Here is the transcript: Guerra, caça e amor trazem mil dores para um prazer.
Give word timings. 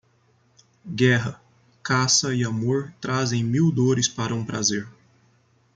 Guerra, 0.83 1.39
caça 1.83 2.33
e 2.33 2.43
amor 2.43 2.91
trazem 2.99 3.43
mil 3.43 3.71
dores 3.71 4.07
para 4.07 4.33
um 4.33 4.43
prazer. 4.43 4.87